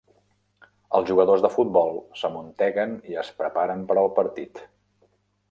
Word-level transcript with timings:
Els 0.99 1.09
jugadors 1.11 1.43
de 1.45 1.51
futbol 1.55 1.93
s'amunteguen 2.21 2.97
i 3.13 3.19
es 3.25 3.31
preparen 3.43 3.85
per 3.93 3.99
al 4.05 4.11
partit. 4.19 4.65